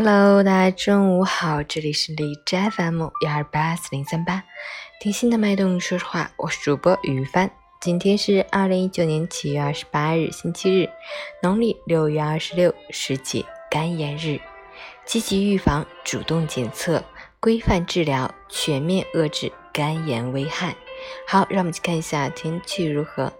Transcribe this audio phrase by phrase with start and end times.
[0.00, 4.44] Hello，大家中午好，这里是荔枝 FM 幺二八四零三八，
[5.00, 7.50] 听心的脉动，说实话，我是主播于帆。
[7.80, 10.88] 今天是二零一九年七月二十八日，星期日，
[11.42, 14.40] 农历六月二十六，世界肝炎日。
[15.04, 17.02] 积极预防，主动检测，
[17.40, 20.76] 规范治疗，全面遏制肝炎危害。
[21.26, 23.32] 好，让我们去看一下天气如何。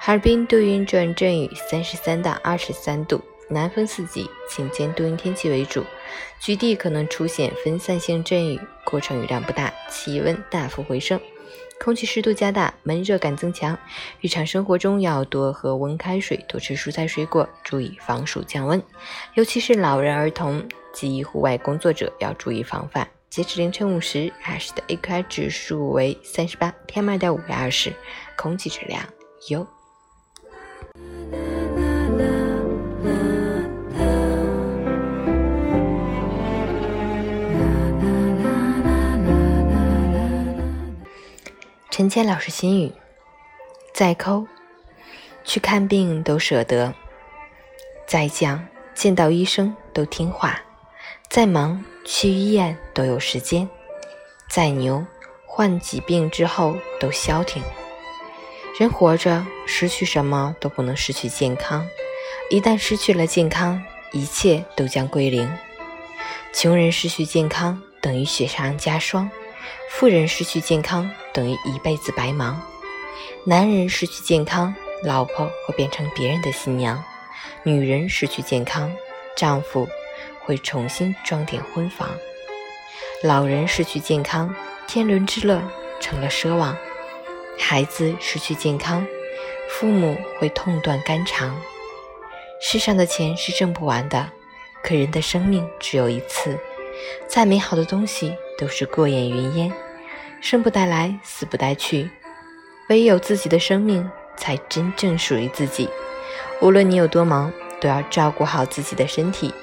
[0.00, 3.22] 哈尔滨多云转阵雨，三十三到二十三度。
[3.52, 5.84] 南风四级，晴间多云天气为主，
[6.38, 11.20] 局地可能出现分散性阵雨，过程雨量不大，气温大幅回升，
[11.80, 13.76] 空气湿度加大，闷热感增强。
[14.20, 18.80] 日常生活中要多喝温开水，多吃蔬菜水果，注意防暑降温，
[19.34, 23.08] 尤其是老人、儿童及户外工作者要注意防范。
[23.28, 27.92] 截止凌晨五时，海市的 AQI 指数为三十八，PM 二点五为二十，
[28.36, 29.02] 空气质量
[29.48, 29.66] 优。
[42.00, 42.92] 陈谦老师心语：
[43.92, 44.46] 再抠，
[45.44, 46.94] 去看病都舍得；
[48.06, 48.58] 再犟，
[48.94, 50.62] 见到医生都听话；
[51.28, 53.68] 再忙，去医院都有时间；
[54.48, 55.04] 再牛，
[55.44, 57.62] 患疾病之后都消停。
[58.78, 61.86] 人活着，失去什么都不能失去健康。
[62.48, 65.54] 一旦失去了健康，一切都将归零。
[66.54, 69.30] 穷人失去健康，等于雪上加霜。
[69.88, 72.60] 富人失去健康等于一辈子白忙，
[73.44, 76.96] 男人失去健康，老婆会变成别人的新娘；
[77.62, 78.90] 女人失去健康，
[79.36, 79.88] 丈夫
[80.40, 82.08] 会重新装点婚房；
[83.22, 84.54] 老人失去健康，
[84.86, 85.62] 天伦之乐
[86.00, 86.74] 成了奢望；
[87.58, 89.06] 孩子失去健康，
[89.68, 91.60] 父母会痛断肝肠。
[92.62, 94.30] 世上的钱是挣不完的，
[94.82, 96.58] 可人的生命只有一次，
[97.26, 98.34] 再美好的东西。
[98.60, 99.72] 都是过眼云烟，
[100.42, 102.10] 生不带来，死不带去，
[102.90, 105.88] 唯有自己的生命才真正属于自己。
[106.60, 107.50] 无论你有多忙，
[107.80, 109.54] 都要照顾好自己的身体，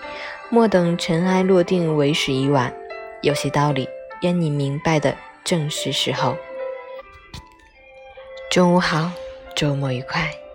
[0.50, 2.74] 莫等尘埃落定为时已晚。
[3.22, 3.88] 有些道理，
[4.22, 6.35] 愿你明白的正是时候。
[8.50, 9.12] 中午好，
[9.56, 10.47] 周末愉快。